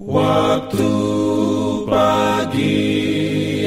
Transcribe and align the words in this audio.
Waktu 0.00 0.88
pagi 1.84 2.88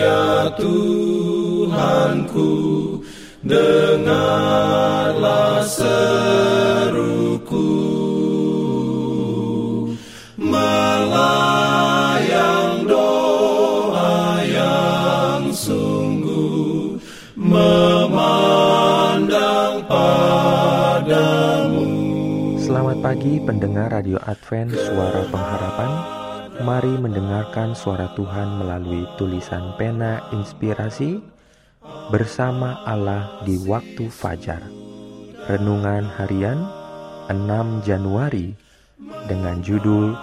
ya 0.02 0.50
Tuhanku 0.58 2.50
Dengarlah 3.46 5.62
seruku. 5.62 7.70
Melayang 10.42 11.70
doa 12.90 14.42
yang 14.42 15.54
sungguh 15.54 16.98
Memandang 17.38 18.26
padamu. 19.86 21.86
Selamat 22.58 22.98
pagi 23.06 23.38
pendengar 23.38 24.02
Radio 24.02 24.18
Advent 24.26 24.74
Suara 24.74 25.30
Pengharapan 25.30 26.23
Mari 26.62 27.02
mendengarkan 27.02 27.74
suara 27.74 28.14
Tuhan 28.14 28.62
melalui 28.62 29.10
tulisan 29.18 29.74
pena 29.74 30.22
inspirasi 30.30 31.18
bersama 32.14 32.86
Allah 32.86 33.42
di 33.42 33.58
waktu 33.66 34.06
fajar. 34.14 34.62
Renungan 35.50 36.06
harian 36.14 36.62
6 37.34 37.82
Januari 37.90 38.54
dengan 39.26 39.66
judul 39.66 40.14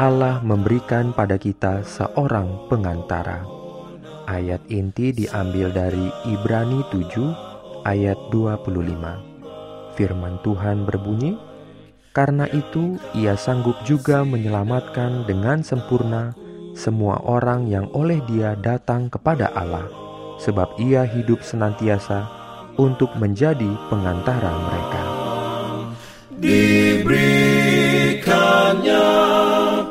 Allah 0.00 0.40
memberikan 0.40 1.12
pada 1.12 1.36
kita 1.36 1.84
seorang 1.84 2.70
pengantara. 2.72 3.44
Ayat 4.24 4.64
inti 4.72 5.12
diambil 5.12 5.68
dari 5.68 6.08
Ibrani 6.32 6.80
7 6.88 7.84
ayat 7.84 8.16
25. 8.32 8.72
Firman 10.00 10.38
Tuhan 10.40 10.88
berbunyi, 10.88 11.36
karena 12.18 12.50
itu, 12.50 12.98
ia 13.14 13.38
sanggup 13.38 13.78
juga 13.86 14.26
menyelamatkan 14.26 15.22
dengan 15.22 15.62
sempurna 15.62 16.34
semua 16.74 17.22
orang 17.22 17.70
yang 17.70 17.86
oleh 17.94 18.18
Dia 18.26 18.58
datang 18.58 19.06
kepada 19.06 19.54
Allah, 19.54 19.86
sebab 20.42 20.82
Ia 20.82 21.06
hidup 21.06 21.46
senantiasa 21.46 22.26
untuk 22.74 23.14
menjadi 23.22 23.70
pengantara 23.86 24.50
mereka. 24.50 25.02
Diberikannya 26.42 29.06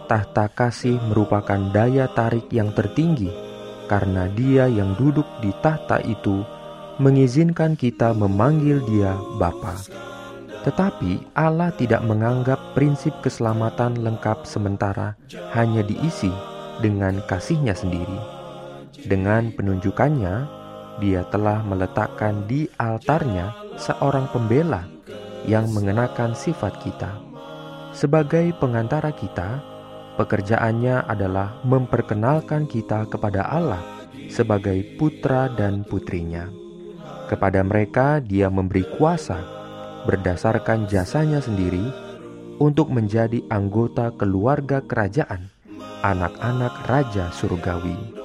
Tahta 0.07 0.47
kasih 0.47 0.95
merupakan 1.11 1.59
daya 1.75 2.07
tarik 2.15 2.47
yang 2.55 2.71
tertinggi 2.71 3.27
karena 3.91 4.31
Dia 4.31 4.71
yang 4.71 4.95
duduk 4.95 5.27
di 5.43 5.51
tahta 5.59 5.99
itu 6.07 6.47
mengizinkan 7.03 7.75
kita 7.75 8.15
memanggil 8.15 8.79
Dia 8.87 9.19
Bapa. 9.35 9.75
Tetapi 10.63 11.35
Allah 11.35 11.75
tidak 11.75 12.07
menganggap 12.07 12.57
prinsip 12.71 13.11
keselamatan 13.19 14.07
lengkap 14.07 14.47
sementara 14.47 15.19
hanya 15.51 15.83
diisi 15.83 16.31
dengan 16.79 17.19
kasihnya 17.27 17.75
sendiri. 17.75 18.19
Dengan 19.03 19.51
penunjukannya, 19.51 20.47
dia 21.03 21.27
telah 21.27 21.59
meletakkan 21.67 22.47
di 22.47 22.71
altarnya 22.79 23.64
seorang 23.75 24.29
pembela 24.31 24.87
yang 25.45 25.69
mengenakan 25.71 26.33
sifat 26.33 26.81
kita. 26.81 27.11
Sebagai 27.95 28.51
pengantara 28.59 29.13
kita, 29.15 29.63
pekerjaannya 30.19 31.07
adalah 31.07 31.61
memperkenalkan 31.63 32.67
kita 32.67 33.07
kepada 33.07 33.47
Allah 33.47 33.83
sebagai 34.27 34.97
putra 34.99 35.47
dan 35.53 35.85
putrinya. 35.87 36.49
Kepada 37.31 37.63
mereka 37.65 38.19
dia 38.21 38.51
memberi 38.51 38.85
kuasa 38.97 39.39
berdasarkan 40.05 40.85
jasanya 40.85 41.41
sendiri 41.41 41.81
untuk 42.61 42.91
menjadi 42.93 43.41
anggota 43.49 44.13
keluarga 44.13 44.83
kerajaan, 44.85 45.49
anak-anak 46.05 46.73
Raja 46.85 47.33
Surgawi 47.33 48.15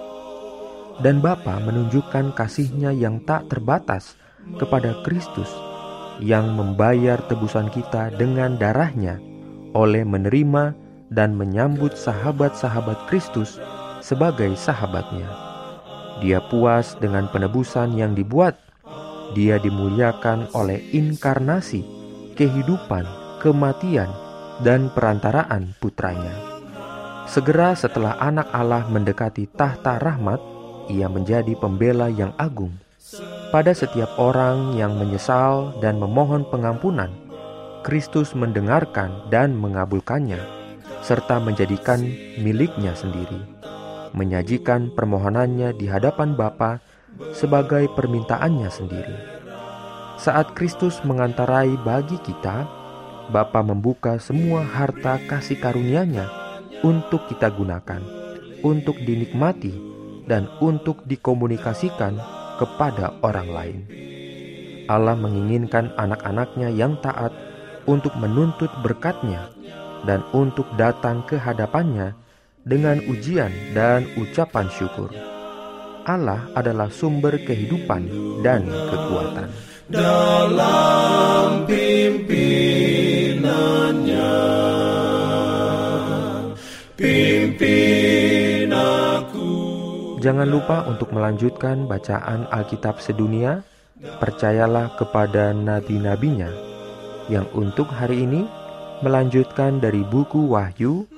dan 1.00 1.24
Bapa 1.24 1.56
menunjukkan 1.64 2.36
kasihnya 2.36 2.92
yang 2.92 3.24
tak 3.24 3.48
terbatas 3.48 4.14
kepada 4.56 4.96
Kristus 5.06 5.50
yang 6.20 6.52
membayar 6.52 7.20
tebusan 7.28 7.68
kita 7.72 8.12
dengan 8.16 8.56
darahnya 8.60 9.16
oleh 9.72 10.02
menerima 10.02 10.74
dan 11.10 11.34
menyambut 11.34 11.94
sahabat-sahabat 11.98 13.10
Kristus 13.10 13.58
sebagai 14.00 14.54
sahabatnya. 14.54 15.26
Dia 16.20 16.42
puas 16.52 16.94
dengan 17.00 17.26
penebusan 17.32 17.96
yang 17.96 18.12
dibuat. 18.12 18.58
Dia 19.32 19.62
dimuliakan 19.62 20.50
oleh 20.52 20.82
inkarnasi, 20.90 21.86
kehidupan, 22.34 23.06
kematian, 23.38 24.10
dan 24.60 24.90
perantaraan 24.92 25.72
putranya. 25.78 26.34
Segera 27.30 27.78
setelah 27.78 28.18
anak 28.18 28.50
Allah 28.50 28.84
mendekati 28.90 29.46
tahta 29.54 30.02
rahmat, 30.02 30.42
ia 30.90 31.06
menjadi 31.06 31.54
pembela 31.54 32.10
yang 32.10 32.34
agung. 32.34 32.74
Pada 33.50 33.74
setiap 33.74 34.14
orang 34.14 34.78
yang 34.78 34.94
menyesal 34.94 35.74
dan 35.82 35.98
memohon 35.98 36.46
pengampunan, 36.46 37.10
Kristus 37.82 38.30
mendengarkan 38.30 39.26
dan 39.26 39.58
mengabulkannya, 39.58 40.38
serta 41.02 41.42
menjadikan 41.42 41.98
miliknya 42.38 42.94
sendiri, 42.94 43.42
menyajikan 44.14 44.94
permohonannya 44.94 45.74
di 45.74 45.90
hadapan 45.90 46.38
Bapa 46.38 46.78
sebagai 47.34 47.90
permintaannya 47.98 48.70
sendiri. 48.70 49.18
Saat 50.14 50.54
Kristus 50.54 51.02
mengantarai 51.02 51.74
bagi 51.82 52.22
kita, 52.22 52.70
Bapa 53.34 53.66
membuka 53.66 54.22
semua 54.22 54.62
harta 54.62 55.18
kasih 55.26 55.58
karunia-Nya 55.58 56.30
untuk 56.86 57.26
kita 57.26 57.50
gunakan, 57.50 57.98
untuk 58.62 58.94
dinikmati 59.02 59.74
dan 60.30 60.46
untuk 60.62 61.02
dikomunikasikan 61.02 62.39
kepada 62.60 63.16
orang 63.24 63.48
lain. 63.48 63.78
Allah 64.84 65.16
menginginkan 65.16 65.96
anak-anaknya 65.96 66.68
yang 66.68 67.00
taat 67.00 67.32
untuk 67.88 68.12
menuntut 68.20 68.68
berkatnya 68.84 69.48
dan 70.04 70.20
untuk 70.36 70.68
datang 70.76 71.24
ke 71.24 71.40
hadapannya 71.40 72.12
dengan 72.68 73.00
ujian 73.08 73.48
dan 73.72 74.04
ucapan 74.20 74.68
syukur. 74.68 75.08
Allah 76.04 76.48
adalah 76.52 76.92
sumber 76.92 77.38
kehidupan 77.40 78.08
dan 78.44 78.66
kekuatan. 78.66 79.48
Dalam 79.90 81.66
pimpinannya, 81.66 82.79
Jangan 90.20 90.52
lupa 90.52 90.84
untuk 90.84 91.16
melanjutkan 91.16 91.88
bacaan 91.88 92.44
Alkitab 92.52 93.00
sedunia. 93.00 93.64
Percayalah 94.00 94.96
kepada 95.00 95.52
nabi-nabinya 95.56 96.48
yang 97.32 97.48
untuk 97.56 97.88
hari 97.88 98.28
ini 98.28 98.44
melanjutkan 99.00 99.80
dari 99.80 100.04
buku 100.04 100.52
Wahyu 100.52 101.08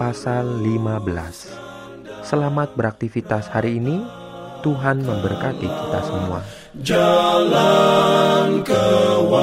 pasal 0.00 0.64
15. 0.64 2.24
Selamat 2.24 2.72
beraktivitas 2.72 3.52
hari 3.52 3.76
ini. 3.76 4.00
Tuhan 4.64 5.04
memberkati 5.04 5.68
kita 5.68 6.00
semua. 6.00 6.40
Jalan 6.80 8.64
kewajiban, 8.64 9.36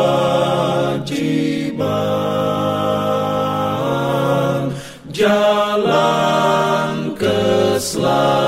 jalan 5.14 7.14
keselamatan 7.14 8.43